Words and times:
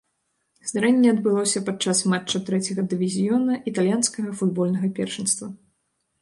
Здарэнне 0.69 1.09
адбылося 1.15 1.61
падчас 1.67 2.01
матча 2.13 2.41
трэцяга 2.47 2.85
дывізіёна 2.95 3.59
італьянскага 3.73 4.29
футбольнага 4.41 4.87
першынства. 5.03 5.47